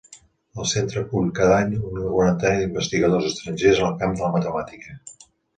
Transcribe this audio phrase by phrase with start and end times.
[0.61, 4.99] El Centre acull cada any una quarantena d'investigadors estrangers en el camp de la matemàtica.